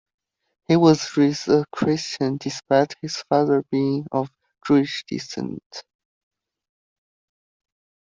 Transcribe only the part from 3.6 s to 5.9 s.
being of Jewish descent.